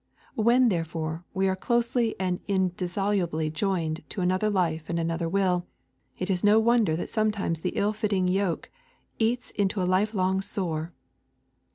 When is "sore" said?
10.41-10.91